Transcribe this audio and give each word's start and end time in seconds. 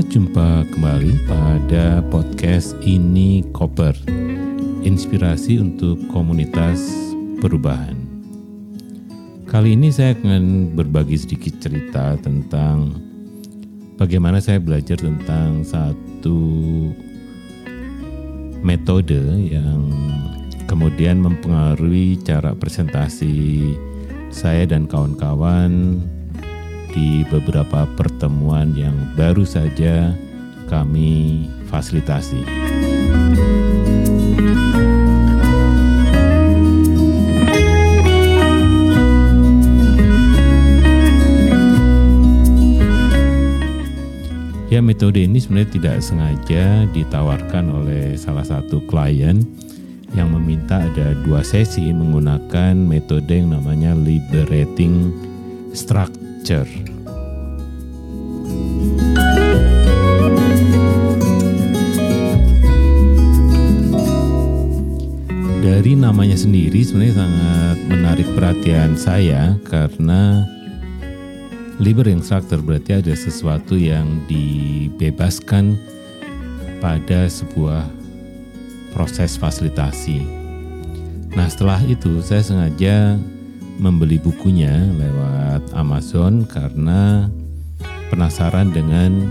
Jumpa 0.00 0.64
kembali 0.72 1.28
pada 1.28 2.00
podcast 2.08 2.72
ini 2.80 3.44
Koper 3.52 3.92
Inspirasi 4.80 5.60
untuk 5.60 6.00
komunitas 6.08 6.88
perubahan. 7.44 8.00
Kali 9.44 9.76
ini 9.76 9.92
saya 9.92 10.16
akan 10.16 10.72
berbagi 10.72 11.20
sedikit 11.20 11.60
cerita 11.60 12.16
tentang 12.16 12.96
Bagaimana 14.00 14.40
saya 14.40 14.56
belajar 14.56 14.96
tentang 14.96 15.60
satu 15.60 16.40
metode 18.64 19.20
yang 19.52 19.92
kemudian 20.64 21.20
mempengaruhi 21.20 22.16
cara 22.24 22.56
presentasi 22.56 23.60
saya 24.32 24.64
dan 24.64 24.88
kawan-kawan 24.88 26.00
di 26.90 27.22
beberapa 27.26 27.86
pertemuan 27.94 28.74
yang 28.74 28.94
baru 29.14 29.46
saja 29.46 30.14
kami 30.70 31.46
fasilitasi. 31.70 32.42
Ya 44.70 44.78
metode 44.78 45.26
ini 45.26 45.42
sebenarnya 45.42 45.74
tidak 45.74 45.96
sengaja 45.98 46.86
ditawarkan 46.94 47.74
oleh 47.74 48.14
salah 48.14 48.46
satu 48.46 48.78
klien 48.86 49.42
yang 50.14 50.30
meminta 50.30 50.78
ada 50.78 51.10
dua 51.26 51.42
sesi 51.42 51.90
menggunakan 51.90 52.78
metode 52.78 53.34
yang 53.34 53.50
namanya 53.50 53.98
liberating 53.98 55.10
structure 55.74 56.29
Culture. 56.40 56.64
Dari 65.60 65.92
namanya 65.92 66.40
sendiri 66.40 66.80
sebenarnya 66.80 67.16
sangat 67.20 67.76
menarik 67.92 68.28
perhatian 68.32 68.96
saya 68.96 69.52
karena 69.68 70.48
liber 71.76 72.08
instructor 72.08 72.64
berarti 72.64 73.04
ada 73.04 73.12
sesuatu 73.12 73.76
yang 73.76 74.24
dibebaskan 74.24 75.76
pada 76.80 77.28
sebuah 77.28 77.84
proses 78.96 79.36
fasilitasi. 79.36 80.24
Nah 81.36 81.52
setelah 81.52 81.84
itu 81.84 82.24
saya 82.24 82.40
sengaja 82.40 83.20
membeli 83.80 84.20
bukunya 84.20 84.76
lewat 85.00 85.72
Amazon 85.72 86.44
karena 86.44 87.32
penasaran 88.12 88.68
dengan 88.68 89.24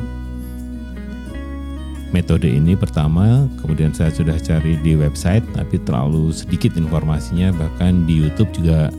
metode 2.10 2.50
ini 2.50 2.74
pertama, 2.74 3.46
kemudian 3.62 3.94
saya 3.94 4.10
sudah 4.10 4.34
cari 4.42 4.82
di 4.82 4.98
website 4.98 5.46
tapi 5.54 5.78
terlalu 5.86 6.34
sedikit 6.34 6.74
informasinya 6.74 7.54
bahkan 7.54 8.10
di 8.10 8.26
YouTube 8.26 8.50
juga 8.58 8.90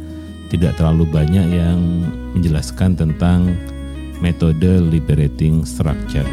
tidak 0.55 0.79
terlalu 0.79 1.11
banyak 1.11 1.47
yang 1.51 1.79
menjelaskan 2.39 2.95
tentang 2.95 3.59
metode 4.23 4.79
liberating 4.87 5.67
structure. 5.67 6.27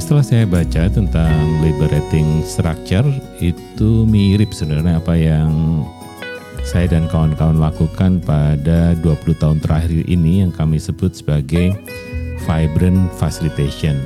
Setelah 0.00 0.24
saya 0.24 0.44
baca 0.48 0.88
tentang 0.88 1.60
liberating 1.60 2.40
structure 2.40 3.04
itu 3.36 4.08
mirip 4.08 4.48
sebenarnya 4.56 4.96
apa 4.96 5.12
yang 5.12 5.84
saya 6.64 6.88
dan 6.88 7.04
kawan-kawan 7.04 7.60
lakukan 7.60 8.16
pada 8.24 8.96
20 8.96 9.36
tahun 9.36 9.60
terakhir 9.60 10.08
ini 10.08 10.40
yang 10.40 10.56
kami 10.56 10.80
sebut 10.80 11.12
sebagai 11.12 11.76
vibrant 12.48 13.12
facilitation. 13.20 14.00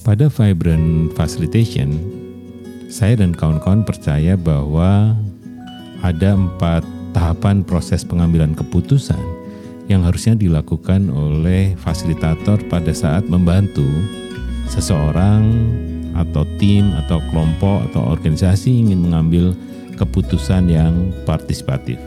Pada 0.00 0.32
vibrant 0.32 1.12
facilitation, 1.12 1.92
saya 2.88 3.20
dan 3.20 3.36
kawan-kawan 3.36 3.84
percaya 3.84 4.32
bahwa 4.32 5.12
ada 6.00 6.34
empat 6.34 7.01
tahapan 7.12 7.62
proses 7.62 8.02
pengambilan 8.02 8.56
keputusan 8.56 9.20
yang 9.86 10.02
harusnya 10.08 10.32
dilakukan 10.32 11.12
oleh 11.12 11.76
fasilitator 11.76 12.58
pada 12.72 12.90
saat 12.96 13.28
membantu 13.28 13.84
seseorang 14.72 15.44
atau 16.16 16.44
tim 16.60 16.92
atau 17.04 17.20
kelompok 17.32 17.88
atau 17.92 18.02
organisasi 18.12 18.72
ingin 18.72 19.04
mengambil 19.04 19.56
keputusan 19.96 20.68
yang 20.72 21.12
partisipatif. 21.28 22.00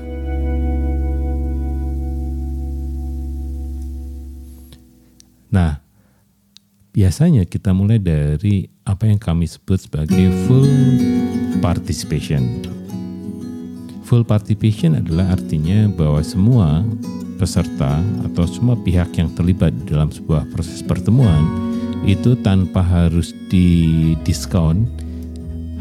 Nah, 5.54 5.80
biasanya 6.92 7.48
kita 7.48 7.72
mulai 7.72 8.02
dari 8.02 8.68
apa 8.84 9.08
yang 9.08 9.22
kami 9.22 9.48
sebut 9.48 9.88
sebagai 9.88 10.28
full 10.46 10.68
participation 11.64 12.75
Full 14.06 14.22
participation 14.22 15.02
adalah 15.02 15.34
artinya 15.34 15.90
bahwa 15.90 16.22
semua 16.22 16.86
peserta 17.42 17.98
atau 18.22 18.46
semua 18.46 18.78
pihak 18.78 19.18
yang 19.18 19.34
terlibat 19.34 19.74
dalam 19.90 20.14
sebuah 20.14 20.46
proses 20.54 20.86
pertemuan 20.86 21.42
itu 22.06 22.38
tanpa 22.46 22.86
harus 22.86 23.34
didiskon 23.50 24.86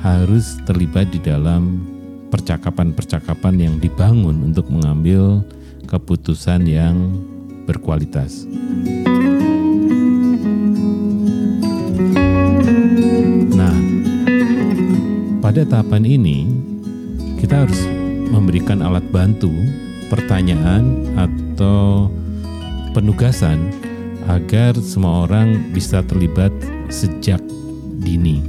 harus 0.01 0.57
terlibat 0.65 1.13
di 1.13 1.21
dalam 1.21 1.85
percakapan-percakapan 2.33 3.61
yang 3.61 3.75
dibangun 3.77 4.41
untuk 4.41 4.73
mengambil 4.73 5.45
keputusan 5.85 6.65
yang 6.65 6.97
berkualitas. 7.69 8.49
Nah, 13.53 13.77
pada 15.45 15.61
tahapan 15.69 16.09
ini 16.09 16.49
kita 17.37 17.69
harus 17.69 17.94
memberikan 18.35 18.83
alat 18.83 19.07
bantu, 19.15 19.55
pertanyaan 20.11 21.07
atau 21.15 22.11
penugasan 22.91 23.71
agar 24.27 24.75
semua 24.83 25.31
orang 25.31 25.71
bisa 25.71 26.03
terlibat 26.03 26.51
sejak 26.91 27.39
dini. 28.03 28.43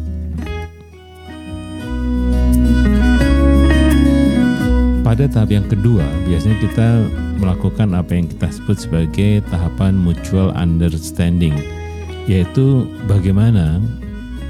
Pada 5.06 5.30
tahap 5.30 5.54
yang 5.54 5.68
kedua, 5.70 6.02
biasanya 6.26 6.58
kita 6.66 6.88
melakukan 7.38 7.94
apa 7.94 8.18
yang 8.18 8.26
kita 8.26 8.50
sebut 8.50 8.78
sebagai 8.82 9.46
tahapan 9.54 9.94
mutual 9.94 10.50
understanding, 10.58 11.54
yaitu 12.26 12.90
bagaimana 13.06 13.78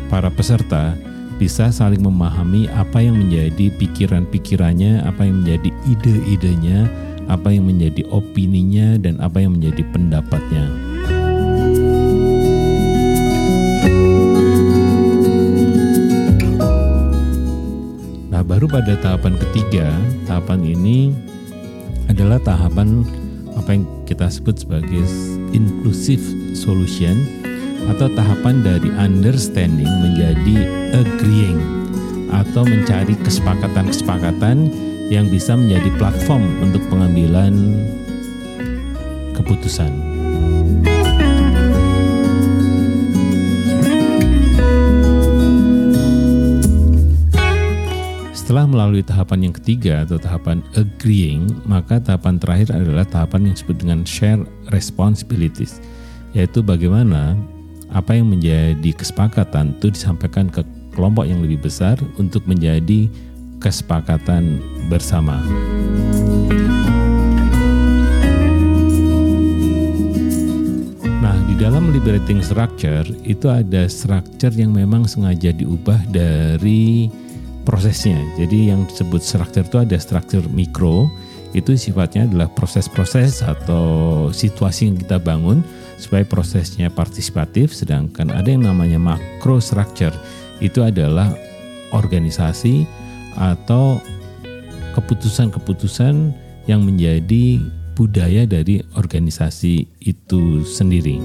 para 0.07 0.31
peserta 0.31 0.95
bisa 1.35 1.67
saling 1.67 1.99
memahami 1.99 2.71
apa 2.71 3.03
yang 3.03 3.19
menjadi 3.19 3.67
pikiran-pikirannya, 3.75 5.03
apa 5.03 5.27
yang 5.27 5.43
menjadi 5.43 5.69
ide-idenya, 5.83 6.87
apa 7.27 7.51
yang 7.51 7.67
menjadi 7.67 8.07
opininya, 8.07 8.95
dan 8.95 9.19
apa 9.19 9.43
yang 9.43 9.59
menjadi 9.59 9.83
pendapatnya. 9.91 10.63
Nah, 18.31 18.41
baru 18.43 18.71
pada 18.71 18.95
tahapan 18.99 19.35
ketiga, 19.35 19.91
tahapan 20.23 20.63
ini 20.63 21.11
adalah 22.07 22.39
tahapan 22.39 23.03
apa 23.59 23.75
yang 23.75 23.83
kita 24.07 24.31
sebut 24.31 24.63
sebagai 24.63 25.03
inclusive 25.51 26.23
solution 26.55 27.15
atau 27.91 28.07
tahapan 28.11 28.65
dari 28.65 28.89
understanding 28.95 29.89
menjadi 30.01 30.57
agreeing 30.97 31.61
atau 32.33 32.65
mencari 32.65 33.13
kesepakatan-kesepakatan 33.21 34.69
yang 35.13 35.29
bisa 35.29 35.53
menjadi 35.53 35.89
platform 36.01 36.43
untuk 36.65 36.81
pengambilan 36.89 37.53
keputusan. 39.37 39.93
Setelah 48.45 48.69
melalui 48.69 49.01
tahapan 49.01 49.49
yang 49.49 49.55
ketiga 49.57 50.05
atau 50.05 50.21
tahapan 50.21 50.61
agreeing, 50.77 51.49
maka 51.65 51.97
tahapan 51.97 52.37
terakhir 52.37 52.77
adalah 52.77 53.01
tahapan 53.01 53.49
yang 53.49 53.53
disebut 53.57 53.77
dengan 53.81 54.05
share 54.05 54.41
responsibilities, 54.69 55.81
yaitu 56.29 56.61
bagaimana 56.61 57.33
apa 57.95 58.11
yang 58.11 58.27
menjadi 58.27 58.91
kesepakatan 58.91 59.79
itu 59.79 59.95
disampaikan 59.95 60.51
ke 60.51 60.67
kelompok 60.91 61.23
yang 61.23 61.39
lebih 61.39 61.63
besar 61.63 61.95
untuk 62.19 62.43
menjadi 62.43 63.07
kesepakatan 63.63 64.59
bersama. 64.91 65.39
Nah, 71.23 71.35
di 71.47 71.55
dalam 71.55 71.95
liberating 71.95 72.43
structure 72.43 73.07
itu 73.23 73.47
ada 73.47 73.87
structure 73.87 74.51
yang 74.51 74.75
memang 74.75 75.07
sengaja 75.07 75.55
diubah 75.55 76.03
dari 76.11 77.07
prosesnya. 77.63 78.19
Jadi 78.35 78.75
yang 78.75 78.83
disebut 78.91 79.23
structure 79.23 79.63
itu 79.63 79.79
ada 79.79 79.95
structure 79.95 80.43
mikro, 80.51 81.07
itu 81.55 81.79
sifatnya 81.79 82.27
adalah 82.27 82.51
proses-proses 82.51 83.39
atau 83.39 84.27
situasi 84.35 84.91
yang 84.91 84.99
kita 84.99 85.15
bangun 85.23 85.63
supaya 85.95 86.27
prosesnya 86.27 86.91
partisipatif, 86.91 87.71
sedangkan 87.71 88.27
ada 88.35 88.51
yang 88.51 88.67
namanya 88.67 88.99
macro 88.99 89.63
structure, 89.63 90.11
itu 90.59 90.83
adalah 90.83 91.31
organisasi 91.95 92.83
atau 93.39 94.03
keputusan-keputusan 94.99 96.35
yang 96.67 96.83
menjadi 96.83 97.63
budaya 97.95 98.43
dari 98.43 98.83
organisasi 98.99 99.87
itu 100.03 100.67
sendiri. 100.67 101.15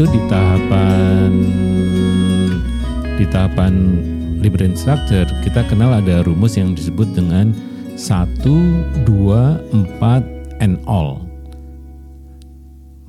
Itu 0.00 0.16
di 0.16 0.22
tahapan 0.32 1.28
di 3.20 3.24
tahapan 3.28 3.74
liberating 4.40 4.72
structure 4.72 5.28
kita 5.44 5.60
kenal 5.68 5.92
ada 5.92 6.24
rumus 6.24 6.56
yang 6.56 6.72
disebut 6.72 7.04
dengan 7.12 7.52
satu, 8.00 8.80
dua, 9.04 9.60
empat, 9.76 10.24
and 10.64 10.80
all. 10.88 11.20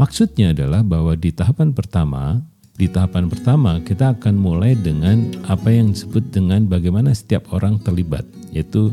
Maksudnya 0.04 0.52
adalah 0.52 0.84
bahwa 0.84 1.16
di 1.16 1.32
tahapan 1.32 1.72
pertama, 1.72 2.44
di 2.76 2.92
tahapan 2.92 3.32
pertama 3.32 3.80
kita 3.80 4.12
akan 4.12 4.36
mulai 4.36 4.76
dengan 4.76 5.32
apa 5.48 5.72
yang 5.72 5.96
disebut 5.96 6.36
dengan 6.36 6.68
bagaimana 6.68 7.16
setiap 7.16 7.56
orang 7.56 7.80
terlibat, 7.80 8.28
yaitu 8.52 8.92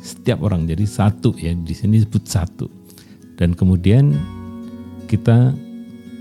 setiap 0.00 0.40
orang 0.40 0.64
jadi 0.64 0.88
satu 0.88 1.36
ya 1.36 1.52
di 1.52 1.76
sini 1.76 2.00
disebut 2.00 2.24
satu. 2.24 2.72
Dan 3.36 3.52
kemudian 3.52 4.16
kita 5.12 5.52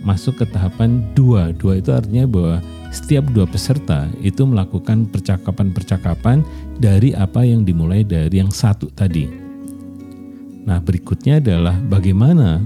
masuk 0.02 0.42
ke 0.42 0.46
tahapan 0.50 1.02
dua. 1.14 1.54
Dua 1.54 1.78
itu 1.78 1.94
artinya 1.94 2.26
bahwa 2.26 2.58
setiap 2.92 3.30
dua 3.32 3.48
peserta 3.48 4.10
itu 4.20 4.44
melakukan 4.44 5.08
percakapan-percakapan 5.08 6.44
dari 6.82 7.16
apa 7.16 7.46
yang 7.46 7.64
dimulai 7.64 8.04
dari 8.04 8.42
yang 8.42 8.52
satu 8.52 8.92
tadi. 8.92 9.30
Nah, 10.62 10.78
berikutnya 10.78 11.42
adalah 11.42 11.74
bagaimana 11.90 12.62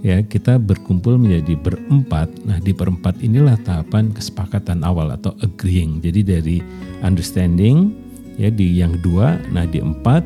ya 0.00 0.24
kita 0.24 0.56
berkumpul 0.56 1.20
menjadi 1.20 1.56
berempat. 1.60 2.30
Nah, 2.48 2.56
di 2.62 2.72
berempat 2.72 3.20
inilah 3.20 3.58
tahapan 3.60 4.12
kesepakatan 4.14 4.80
awal 4.86 5.12
atau 5.12 5.36
agreeing. 5.44 6.00
Jadi 6.00 6.20
dari 6.24 6.56
understanding 7.04 7.92
ya 8.40 8.48
di 8.48 8.80
yang 8.80 8.96
dua, 9.04 9.36
nah 9.52 9.68
di 9.68 9.84
empat 9.84 10.24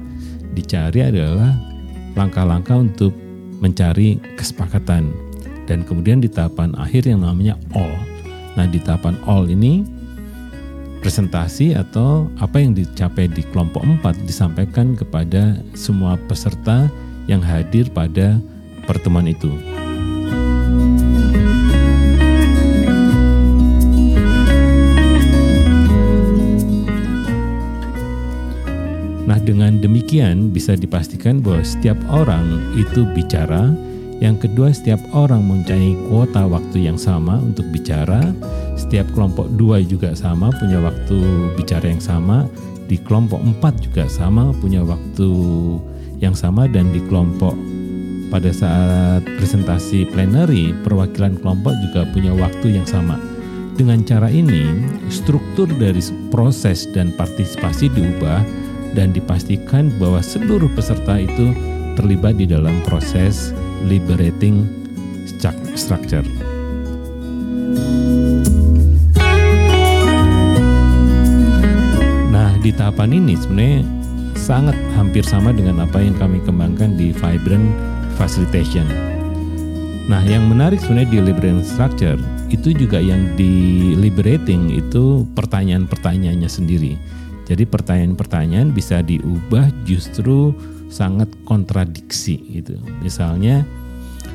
dicari 0.55 1.03
adalah 1.03 1.51
langkah-langkah 2.15 2.79
untuk 2.79 3.11
mencari 3.59 4.23
kesepakatan 4.39 5.24
dan 5.65 5.85
kemudian 5.85 6.21
di 6.21 6.29
tahapan 6.29 6.73
akhir 6.77 7.09
yang 7.09 7.25
namanya 7.25 7.57
all. 7.73 7.93
Nah, 8.55 8.67
di 8.69 8.79
tahapan 8.79 9.19
all 9.27 9.51
ini 9.51 9.83
presentasi 11.05 11.77
atau 11.77 12.33
apa 12.41 12.57
yang 12.65 12.73
dicapai 12.73 13.29
di 13.29 13.45
kelompok 13.53 13.85
4 14.01 14.25
disampaikan 14.25 14.97
kepada 14.97 15.61
semua 15.77 16.17
peserta 16.17 16.89
yang 17.29 17.45
hadir 17.45 17.93
pada 17.93 18.41
pertemuan 18.89 19.29
itu. 19.29 19.53
Nah, 29.25 29.41
dengan 29.41 29.81
demikian 29.81 30.53
bisa 30.53 30.77
dipastikan 30.77 31.41
bahwa 31.41 31.65
setiap 31.65 31.97
orang 32.13 32.77
itu 32.77 33.09
bicara 33.13 33.73
yang 34.23 34.39
kedua, 34.39 34.71
setiap 34.71 35.03
orang 35.11 35.43
mempunyai 35.43 35.99
kuota 36.07 36.47
waktu 36.47 36.87
yang 36.87 36.99
sama 36.99 37.41
untuk 37.43 37.67
bicara. 37.75 38.31
Setiap 38.79 39.11
kelompok 39.11 39.51
dua 39.59 39.83
juga 39.83 40.15
sama, 40.15 40.55
punya 40.55 40.79
waktu 40.79 41.19
bicara 41.59 41.91
yang 41.91 42.03
sama. 42.03 42.47
Di 42.87 43.01
kelompok 43.01 43.43
empat 43.43 43.81
juga 43.83 44.07
sama, 44.07 44.55
punya 44.55 44.87
waktu 44.87 45.31
yang 46.23 46.37
sama. 46.37 46.71
Dan 46.71 46.95
di 46.95 47.03
kelompok 47.11 47.59
pada 48.31 48.55
saat 48.55 49.27
presentasi 49.27 50.07
plenary, 50.15 50.71
perwakilan 50.87 51.35
kelompok 51.43 51.75
juga 51.91 52.07
punya 52.15 52.31
waktu 52.39 52.79
yang 52.79 52.87
sama. 52.87 53.19
Dengan 53.75 54.07
cara 54.07 54.31
ini, 54.31 54.87
struktur 55.11 55.67
dari 55.67 55.99
proses 56.31 56.87
dan 56.95 57.11
partisipasi 57.19 57.91
diubah 57.91 58.47
dan 58.95 59.11
dipastikan 59.11 59.91
bahwa 59.99 60.23
seluruh 60.23 60.71
peserta 60.79 61.19
itu 61.19 61.51
terlibat 61.99 62.39
di 62.39 62.47
dalam 62.47 62.79
proses 62.87 63.51
liberating 63.83 64.65
structure. 65.75 66.25
Nah, 72.31 72.55
di 72.63 72.71
tahapan 72.71 73.11
ini 73.19 73.35
sebenarnya 73.35 73.83
sangat 74.39 74.77
hampir 74.95 75.25
sama 75.27 75.51
dengan 75.51 75.83
apa 75.83 75.99
yang 76.03 76.15
kami 76.15 76.39
kembangkan 76.45 76.95
di 76.95 77.11
Vibrant 77.17 77.71
Facilitation. 78.15 78.87
Nah, 80.05 80.21
yang 80.29 80.45
menarik 80.53 80.85
sebenarnya 80.85 81.11
di 81.17 81.21
liberating 81.25 81.65
structure 81.65 82.21
itu 82.53 82.77
juga 82.77 83.01
yang 83.01 83.35
di 83.41 83.97
liberating 83.97 84.69
itu 84.69 85.25
pertanyaan-pertanyaannya 85.33 86.51
sendiri. 86.51 86.95
Jadi 87.45 87.65
pertanyaan-pertanyaan 87.69 88.73
bisa 88.73 89.05
diubah 89.05 89.69
justru 89.85 90.53
sangat 90.89 91.31
kontradiksi 91.45 92.39
gitu. 92.61 92.79
Misalnya 93.01 93.65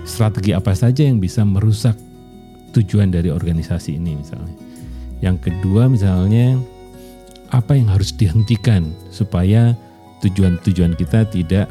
strategi 0.04 0.52
apa 0.54 0.74
saja 0.74 1.06
yang 1.06 1.22
bisa 1.22 1.46
merusak 1.46 1.96
tujuan 2.74 3.10
dari 3.10 3.34
organisasi 3.34 3.98
ini 3.98 4.20
misalnya. 4.20 4.56
Yang 5.20 5.52
kedua 5.52 5.90
misalnya 5.90 6.58
apa 7.50 7.74
yang 7.74 7.90
harus 7.90 8.14
dihentikan 8.14 8.94
supaya 9.10 9.74
tujuan-tujuan 10.22 10.94
kita 10.96 11.26
tidak 11.34 11.68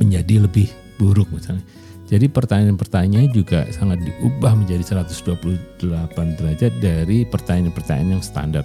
menjadi 0.00 0.48
lebih 0.48 0.68
buruk 0.96 1.28
misalnya. 1.30 1.64
Jadi 2.08 2.24
pertanyaan-pertanyaan 2.32 3.28
juga 3.36 3.68
sangat 3.68 4.00
diubah 4.00 4.56
menjadi 4.56 5.04
128 5.04 5.84
derajat 6.40 6.72
dari 6.80 7.28
pertanyaan-pertanyaan 7.28 8.16
yang 8.16 8.24
standar. 8.24 8.64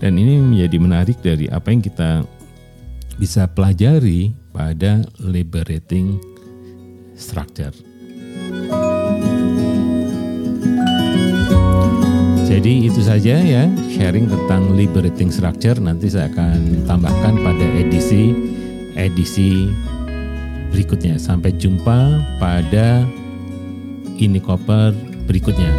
Dan 0.00 0.16
ini 0.16 0.40
menjadi 0.40 0.76
menarik 0.80 1.20
dari 1.20 1.44
apa 1.52 1.68
yang 1.68 1.84
kita 1.84 2.24
bisa 3.20 3.44
pelajari 3.52 4.32
pada 4.50 5.02
liberating 5.22 6.18
structure. 7.14 7.72
Jadi 12.50 12.90
itu 12.90 12.98
saja 12.98 13.38
ya 13.38 13.70
sharing 13.94 14.26
tentang 14.26 14.74
liberating 14.74 15.30
structure 15.30 15.78
nanti 15.78 16.10
saya 16.10 16.26
akan 16.34 16.82
tambahkan 16.82 17.38
pada 17.46 17.66
edisi 17.78 18.34
edisi 18.98 19.70
berikutnya. 20.74 21.14
Sampai 21.16 21.54
jumpa 21.54 22.18
pada 22.42 23.06
ini 24.18 24.42
koper 24.42 24.92
berikutnya. 25.30 25.70